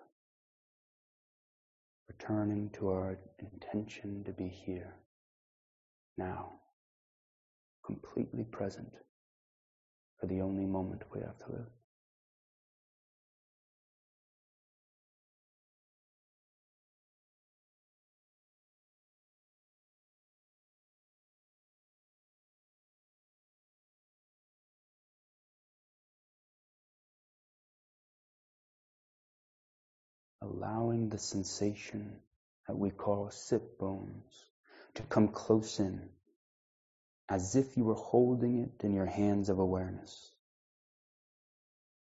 [2.08, 4.94] Returning to our intention to be here,
[6.18, 6.52] now,
[7.84, 8.92] completely present
[10.20, 11.81] for the only moment we have to live.
[30.62, 32.12] Allowing the sensation
[32.68, 34.44] that we call sit bones
[34.94, 36.00] to come close in
[37.28, 40.30] as if you were holding it in your hands of awareness.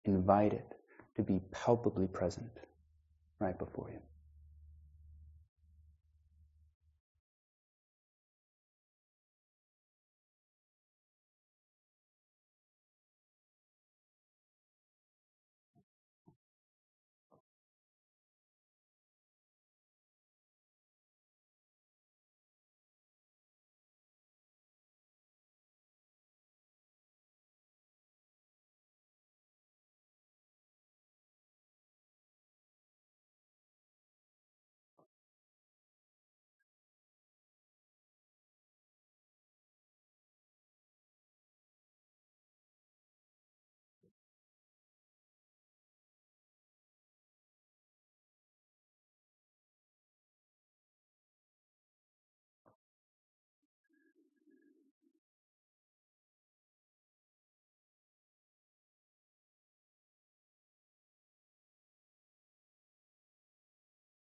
[0.05, 0.75] Invite it
[1.17, 2.51] to be palpably present
[3.39, 4.01] right before you.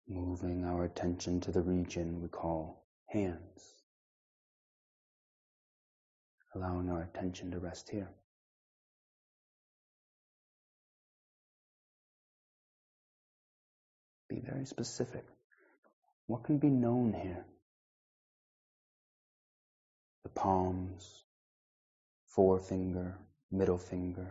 [0.08, 3.76] Moving our attention to the region we call hands,
[6.54, 8.10] allowing our attention to rest here.
[14.30, 15.26] Be very specific.
[16.28, 17.46] What can be known here?
[20.24, 21.24] The palms,
[22.28, 23.18] forefinger,
[23.52, 24.28] middle finger,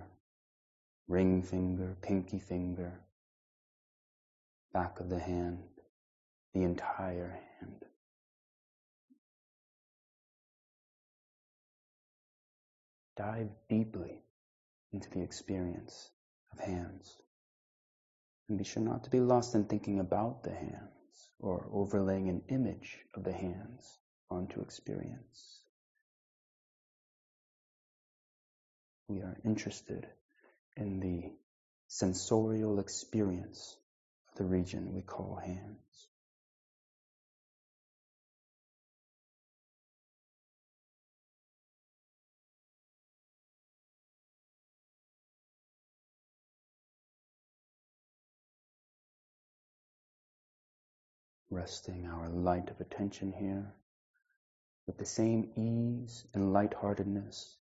[1.09, 2.93] ring finger, pinky finger,
[4.75, 5.61] back of the hand,
[6.53, 7.85] the entire hand.
[13.17, 14.21] Dive deeply
[14.93, 16.11] into the experience
[16.53, 17.17] of hands.
[18.49, 22.43] And be sure not to be lost in thinking about the hands or overlaying an
[22.49, 23.99] image of the hands
[24.29, 25.61] onto experience.
[29.09, 30.09] We are interested
[30.77, 31.33] in the
[31.87, 33.77] sensorial experience
[34.37, 36.09] the region we call hands.
[51.51, 53.73] resting our light of attention here
[54.89, 57.57] with the same ease and lightheartedness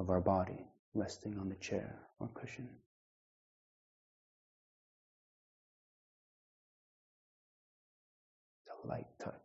[0.00, 2.68] of our body resting on the chair or cushion.
[8.90, 9.39] Light touch.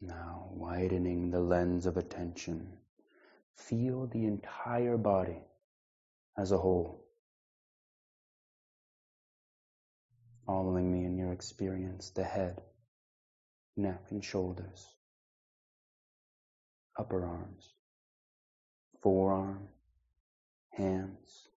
[0.00, 2.78] Now, widening the lens of attention,
[3.54, 5.42] feel the entire body
[6.38, 7.04] as a whole.
[10.46, 12.62] Following me in your experience, the head,
[13.76, 14.94] neck and shoulders,
[16.98, 17.74] upper arms,
[19.02, 19.68] forearm,
[20.70, 21.48] hands,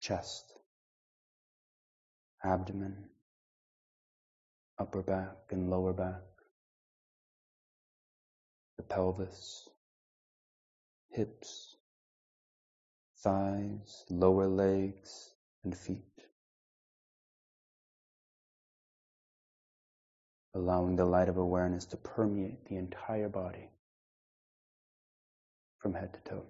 [0.00, 0.54] chest,
[2.42, 2.96] abdomen,
[4.78, 6.22] upper back and lower back,
[8.76, 9.68] the pelvis,
[11.10, 11.76] hips,
[13.18, 15.30] thighs, lower legs,
[15.64, 16.00] and feet.
[20.54, 23.70] Allowing the light of awareness to permeate the entire body
[25.78, 26.44] from head to toe.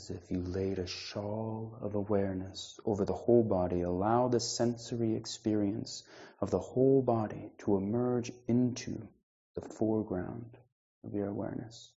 [0.00, 3.82] As if you laid a shawl of awareness over the whole body.
[3.82, 6.04] Allow the sensory experience
[6.40, 9.06] of the whole body to emerge into
[9.54, 10.56] the foreground
[11.04, 11.92] of your awareness.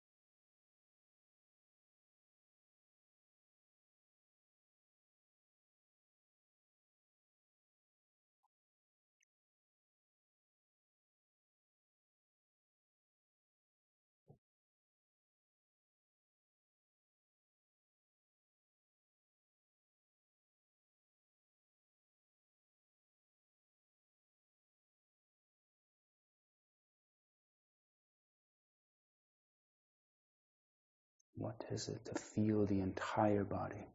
[31.50, 33.88] What is it to feel the entire body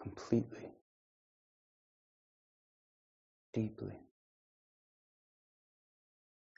[0.00, 0.70] completely,
[3.52, 3.98] deeply,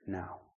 [0.07, 0.48] now?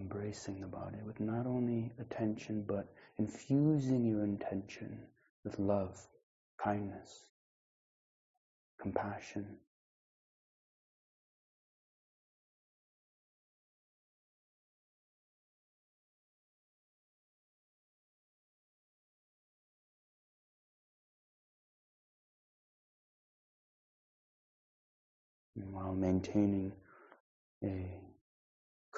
[0.00, 4.98] Embracing the body with not only attention but infusing your intention
[5.44, 6.00] with love,
[6.62, 7.26] kindness,
[8.80, 9.46] compassion.
[25.72, 26.72] while maintaining
[27.62, 28.00] a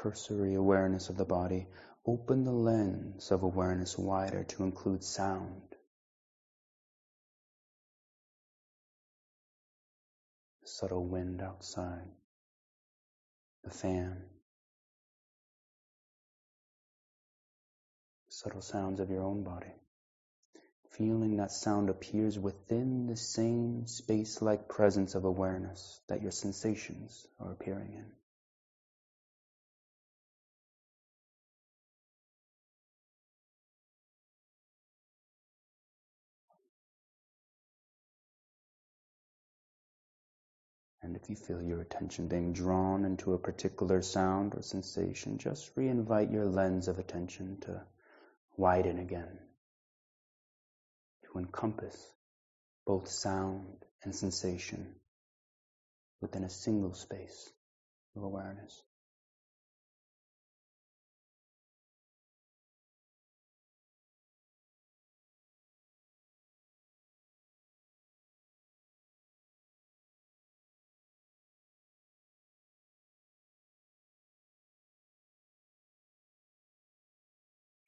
[0.03, 1.69] cursory awareness of the body,
[2.05, 5.63] open the lens of awareness wider to include sound.
[10.63, 12.09] The subtle wind outside,
[13.63, 14.25] the fan,
[18.29, 19.73] subtle sounds of your own body.
[20.91, 27.25] Feeling that sound appears within the same space like presence of awareness that your sensations
[27.39, 28.22] are appearing in.
[41.03, 45.71] And if you feel your attention being drawn into a particular sound or sensation, just
[45.77, 47.83] re-invite your lens of attention to
[48.57, 49.39] widen again,
[51.25, 51.97] to encompass
[52.87, 54.95] both sound and sensation
[56.21, 57.51] within a single space
[58.15, 58.81] of awareness.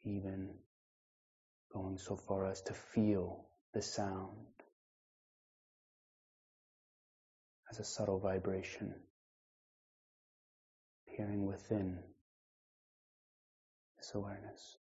[0.05, 0.51] Even
[1.73, 4.47] going so far as to feel the sound
[7.71, 8.95] as a subtle vibration
[11.09, 11.99] appearing within
[13.99, 14.77] this awareness.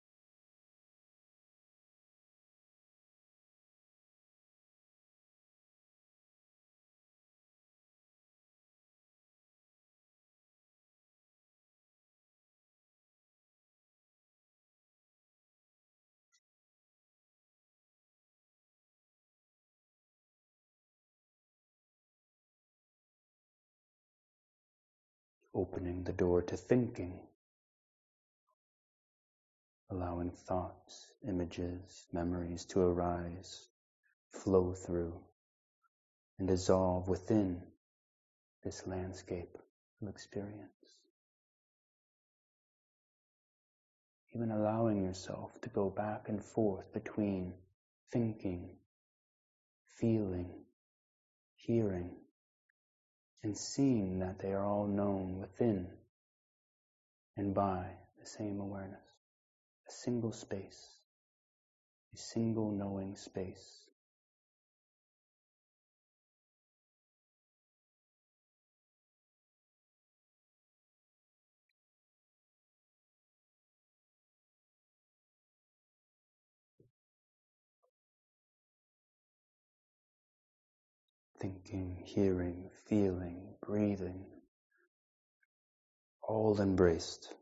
[25.55, 27.20] Opening the door to thinking,
[29.90, 33.68] allowing thoughts, images, memories to arise,
[34.32, 35.14] flow through,
[36.38, 37.62] and dissolve within
[38.64, 39.57] this landscape
[40.02, 40.70] of experience.
[44.34, 47.55] Even allowing yourself to go back and forth between
[48.11, 48.68] thinking,
[49.86, 50.50] feeling,
[51.55, 52.11] hearing,
[53.45, 55.86] and seeing that they are all known within
[57.36, 57.84] and by
[58.18, 58.99] the same awareness,
[59.86, 60.99] a single space,
[62.14, 63.80] a single knowing space.
[81.40, 84.24] thinking, hearing, feeling, breathing,
[86.22, 87.32] all embraced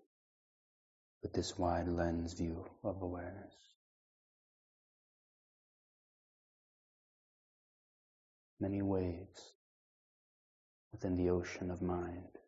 [1.23, 3.55] with this wide lens view of awareness.
[8.61, 9.53] Many waves
[10.93, 12.39] within the ocean of mind.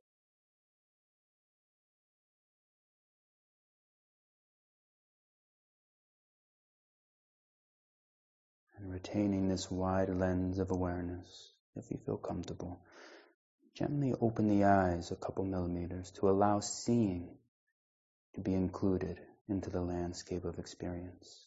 [8.84, 12.80] and retaining this wide lens of awareness, if you feel comfortable,
[13.74, 17.28] gently open the eyes a couple millimeters to allow seeing
[18.34, 21.46] to be included into the landscape of experience.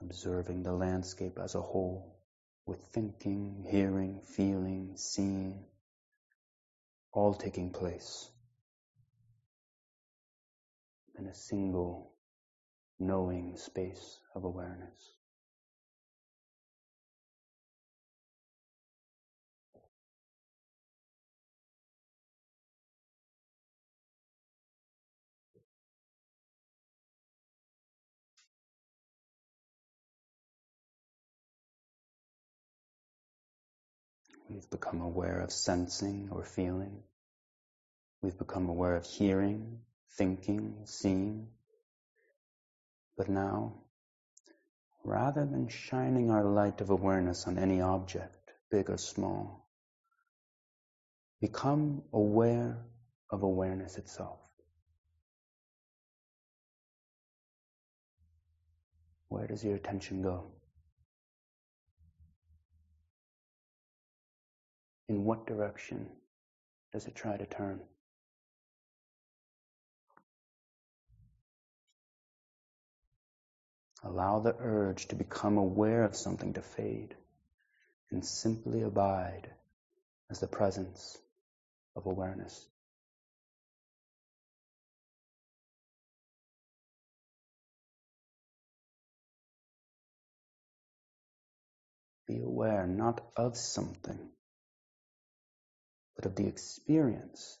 [0.00, 2.16] Observing the landscape as a whole
[2.66, 5.64] with thinking, hearing, feeling, seeing,
[7.18, 8.30] all taking place
[11.18, 12.12] in a single
[13.00, 15.14] knowing space of awareness.
[34.48, 37.02] We've become aware of sensing or feeling.
[38.20, 39.78] We've become aware of hearing,
[40.16, 41.48] thinking, seeing.
[43.16, 43.74] But now,
[45.04, 49.68] rather than shining our light of awareness on any object, big or small,
[51.40, 52.84] become aware
[53.30, 54.40] of awareness itself.
[59.28, 60.50] Where does your attention go?
[65.08, 66.08] In what direction
[66.92, 67.80] does it try to turn?
[74.04, 77.16] Allow the urge to become aware of something to fade
[78.10, 79.50] and simply abide
[80.30, 81.18] as the presence
[81.96, 82.66] of awareness.
[92.26, 94.18] Be aware not of something,
[96.14, 97.58] but of the experience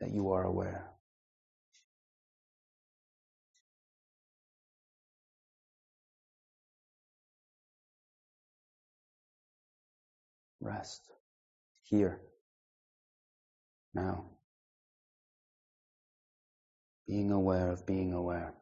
[0.00, 0.88] that you are aware.
[10.60, 11.02] Rest
[11.84, 12.20] here,
[13.94, 14.26] now.
[17.06, 18.52] Being aware of being aware.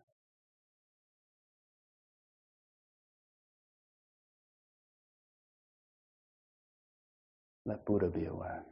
[7.64, 8.64] Let Buddha be aware.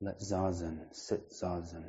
[0.00, 1.84] Let Zazen sit Zazen.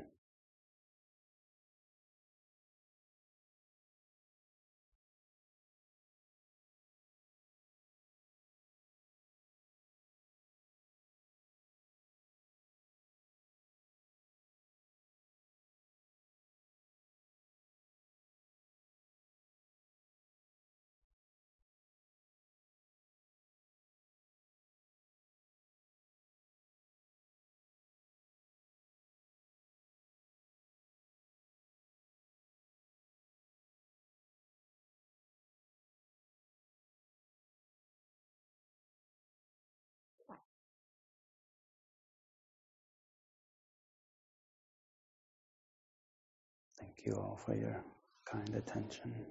[47.00, 47.82] Thank you all for your
[48.30, 49.26] kind attention.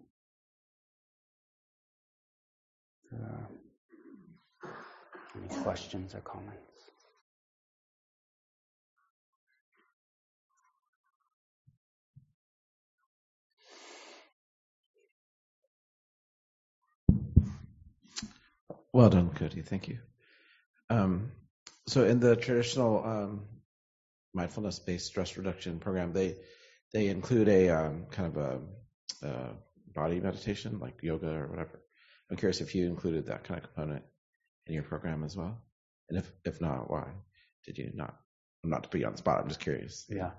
[3.13, 4.69] Uh,
[5.37, 6.57] any questions or comments?
[18.95, 19.61] Well done, Cody.
[19.61, 19.99] Thank you.
[20.89, 21.33] Um,
[21.87, 23.43] so, in the traditional um,
[24.33, 26.37] mindfulness-based stress reduction program, they
[26.93, 29.51] they include a um, kind of a, a,
[29.95, 31.81] body meditation, like yoga or whatever.
[32.31, 34.05] I'm curious if you included that kind of component
[34.67, 35.61] in your program as well,
[36.09, 37.09] and if if not, why
[37.65, 38.15] did you not?
[38.63, 39.41] I'm not to put you on the spot.
[39.41, 40.07] I'm just curious.
[40.09, 40.31] Yeah.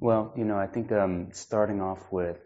[0.00, 2.38] Well, you know, I think um, starting off with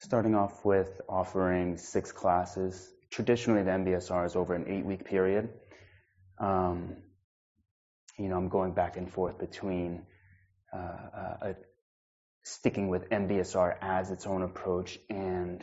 [0.00, 2.90] starting off with offering six classes.
[3.10, 5.48] Traditionally, the MBSR is over an eight-week period.
[6.38, 6.96] Um,
[8.18, 10.02] you know, I'm going back and forth between
[10.72, 10.78] uh,
[11.42, 11.54] a,
[12.48, 15.62] sticking with MBSR as its own approach and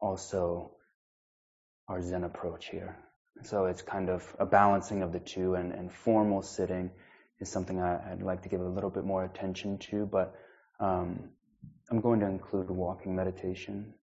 [0.00, 0.70] also
[1.88, 2.96] our Zen approach here.
[3.42, 6.90] So it's kind of a balancing of the two, and, and formal sitting
[7.40, 10.34] is something I, would like to give a little bit more attention to, but
[10.78, 11.30] um,
[11.90, 13.94] I'm going to include walking meditation.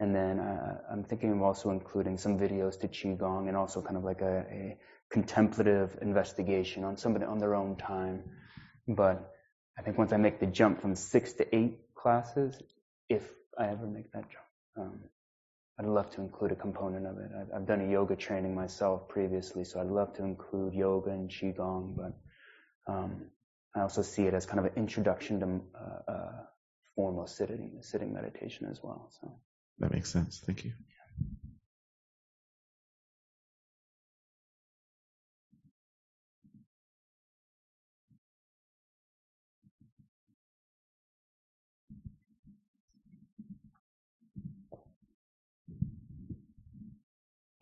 [0.00, 3.96] And then uh, I'm thinking of also including some videos to Qigong and also kind
[3.96, 4.78] of like a, a
[5.10, 8.24] contemplative investigation on somebody on their own time.
[8.88, 9.30] But
[9.80, 12.54] I think once I make the jump from six to eight classes,
[13.08, 13.22] if
[13.58, 14.44] I ever make that jump,
[14.76, 15.00] um,
[15.78, 17.30] I'd love to include a component of it.
[17.34, 21.30] I've, I've, done a yoga training myself previously, so I'd love to include yoga and
[21.30, 21.96] qigong.
[21.96, 23.22] But um,
[23.74, 26.32] I also see it as kind of an introduction to uh, uh,
[26.94, 29.10] formal sitting, sitting meditation as well.
[29.22, 29.32] So
[29.78, 30.42] that makes sense.
[30.44, 30.72] Thank you.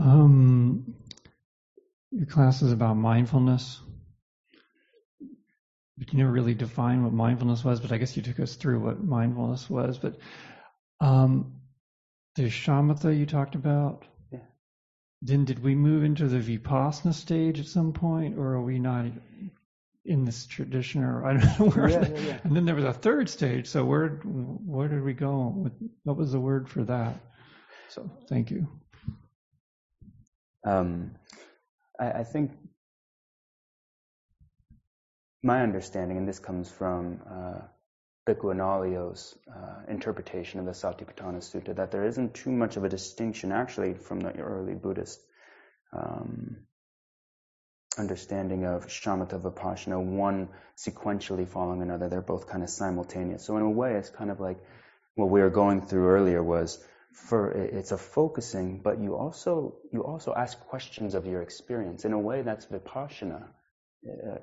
[0.09, 0.95] Um,
[2.11, 3.81] your class is about mindfulness,
[5.99, 7.81] but you never really defined what mindfulness was.
[7.81, 9.99] But I guess you took us through what mindfulness was.
[9.99, 10.19] But
[11.01, 11.61] um,
[12.37, 14.07] the shamatha you talked about.
[14.33, 14.39] Yeah.
[15.21, 19.07] Then did we move into the vipassana stage at some point, or are we not
[20.07, 21.05] in this tradition?
[21.05, 21.91] Or I don't know where.
[21.91, 22.39] Yeah, yeah, yeah.
[22.45, 23.67] And then there was a third stage.
[23.69, 25.71] So where where did we go?
[26.05, 27.21] What was the word for that?
[27.91, 28.69] So thank you.
[30.65, 31.13] Um,
[31.99, 32.53] I, I, think
[35.43, 37.61] my understanding, and this comes from uh,
[38.29, 43.53] Bhikkhu uh, interpretation of the Satipatthana Sutta, that there isn't too much of a distinction
[43.53, 45.21] actually from the early Buddhist
[45.93, 46.57] um,
[47.99, 52.09] understanding of shamatha vipassana, one sequentially following another.
[52.09, 53.45] They're both kind of simultaneous.
[53.45, 54.59] So in a way, it's kind of like
[55.15, 56.83] what we were going through earlier was
[57.27, 62.13] for it's a focusing, but you also you also ask questions of your experience in
[62.13, 63.49] a way that's vipassana,
[64.07, 64.39] uh,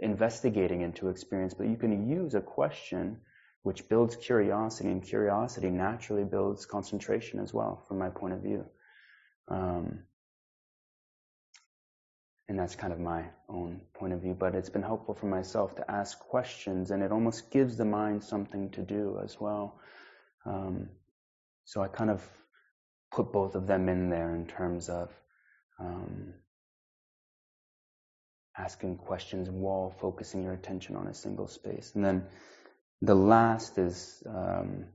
[0.00, 1.54] investigating into experience.
[1.54, 3.20] But you can use a question
[3.62, 8.64] which builds curiosity, and curiosity naturally builds concentration as well, from my point of view.
[9.48, 10.04] Um,
[12.48, 15.76] and that's kind of my own point of view, but it's been helpful for myself
[15.76, 19.80] to ask questions, and it almost gives the mind something to do as well.
[20.46, 20.88] Um,
[21.68, 22.26] so I kind of
[23.12, 25.12] put both of them in there in terms of
[25.78, 26.32] um,
[28.56, 31.92] asking questions while focusing your attention on a single space.
[31.94, 32.24] And then
[33.02, 34.86] the last is, um,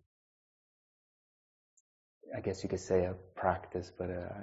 [2.36, 4.34] I guess you could say a practice, but uh,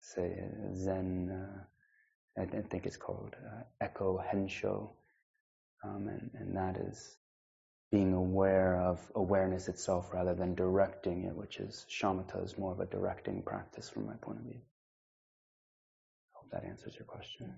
[0.00, 0.42] say
[0.74, 1.30] Zen.
[1.30, 4.90] Uh, I think it's called uh, Eko Hensho,
[5.84, 7.18] um, and, and that is
[7.92, 12.80] being aware of awareness itself rather than directing it, which is shamatha is more of
[12.80, 14.60] a directing practice from my point of view.
[16.34, 17.54] I hope that answers your question.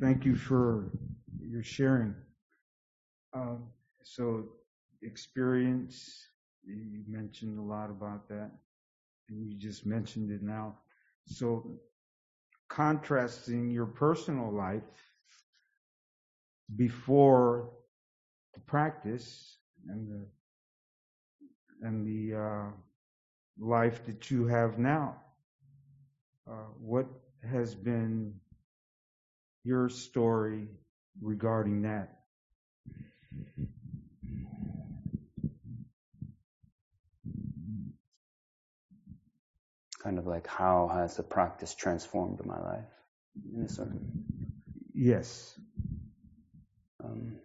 [0.00, 0.90] Thank you for
[1.40, 2.12] your sharing.
[3.34, 3.68] Um,
[4.02, 4.46] so
[5.02, 6.26] experience,
[6.66, 8.50] you mentioned a lot about that,
[9.32, 10.76] and you just mentioned it now.
[11.26, 11.78] So
[12.68, 14.82] contrasting your personal life
[16.76, 17.70] before
[18.54, 19.58] the practice
[19.88, 20.26] and the
[21.86, 22.70] and the uh,
[23.58, 25.16] life that you have now.
[26.48, 27.06] Uh, what
[27.50, 28.34] has been
[29.64, 30.68] your story
[31.20, 32.18] regarding that?
[40.02, 42.84] Kind of like how has the practice transformed my life
[43.54, 44.24] in a certain
[44.94, 45.58] yes
[47.04, 47.38] um,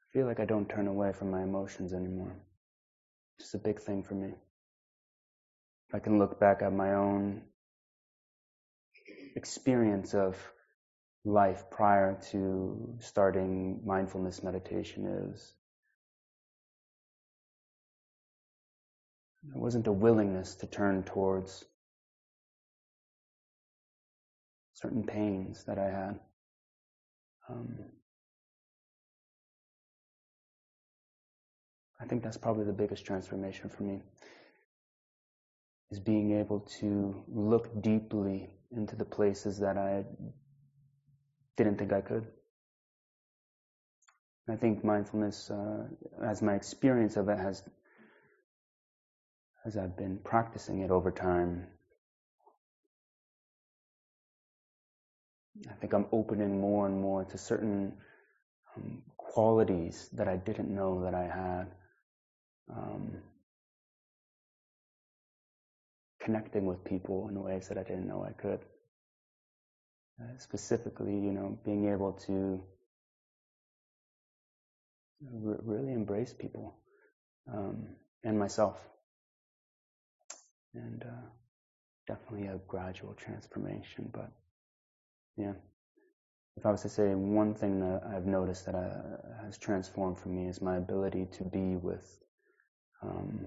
[0.00, 2.34] I feel like I don't turn away from my emotions anymore.
[3.38, 4.34] It's a big thing for me.
[5.94, 7.42] I can look back at my own
[9.36, 10.36] experience of
[11.24, 15.54] life prior to starting mindfulness meditation is
[19.44, 21.64] there wasn't a willingness to turn towards
[24.74, 26.20] certain pains that I had.
[27.48, 27.78] Um,
[32.00, 34.00] I think that's probably the biggest transformation for me
[35.92, 40.04] is being able to look deeply into the places that I
[41.58, 42.26] didn't think I could.
[44.48, 45.84] I think mindfulness, uh,
[46.24, 47.62] as my experience of it has,
[49.66, 51.66] as I've been practicing it over time,
[55.70, 57.92] I think I'm opening more and more to certain
[58.74, 61.66] um, qualities that I didn't know that I had.
[62.74, 63.18] Um,
[66.24, 68.60] connecting with people in ways that I didn't know I could.
[70.20, 72.62] Uh, specifically, you know, being able to
[75.24, 76.74] r- really embrace people
[77.52, 77.88] um,
[78.24, 78.78] and myself.
[80.74, 81.28] And uh,
[82.06, 84.30] definitely a gradual transformation, but
[85.36, 85.54] yeah.
[86.56, 90.28] If I was to say one thing that I've noticed that uh, has transformed for
[90.28, 92.06] me is my ability to be with
[93.02, 93.46] um,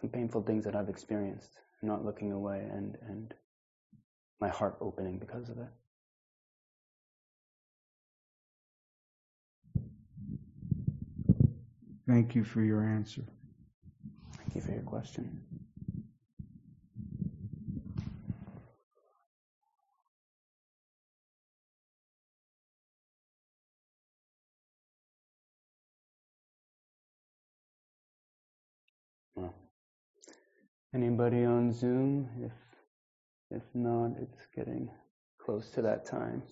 [0.00, 3.34] some painful things that I've experienced, not looking away and, and
[4.40, 5.68] my heart opening because of it.
[12.08, 13.22] Thank you for your answer.
[14.36, 15.40] Thank you for your question.
[30.92, 32.28] Anybody on Zoom?
[32.42, 32.50] If
[33.52, 34.90] if not, it's getting
[35.38, 36.42] close to that time.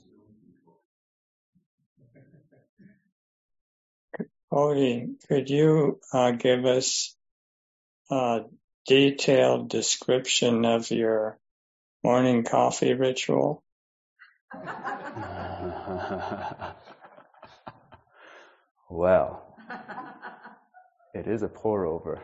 [4.53, 7.16] Cody, could you uh, give us
[8.11, 8.43] a
[8.86, 11.36] detailed description of your
[12.05, 13.64] morning coffee ritual?
[18.89, 19.57] well,
[21.12, 22.22] it is a pour over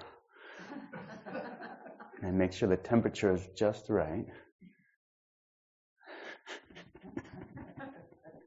[2.25, 4.27] and make sure the temperature is just right.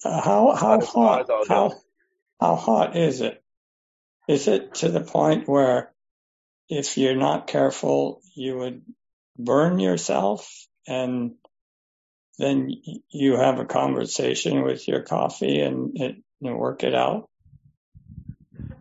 [0.04, 1.74] Uh, how how hot how
[2.40, 3.44] how hot is it?
[4.28, 5.94] Is it to the point where
[6.70, 8.82] if you're not careful, you would
[9.38, 11.36] burn yourself and
[12.40, 12.70] then
[13.10, 17.30] you have a conversation with your coffee and, and work it out?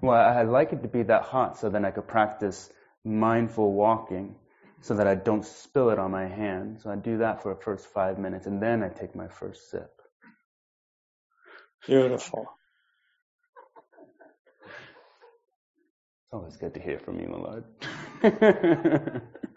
[0.03, 2.69] Well, I like it to be that hot so then I could practice
[3.05, 4.35] mindful walking
[4.81, 6.81] so that I don't spill it on my hand.
[6.83, 9.71] So I do that for the first five minutes and then I take my first
[9.71, 9.91] sip.
[11.87, 12.47] Beautiful.
[16.25, 17.65] It's always good to hear from you, Millard.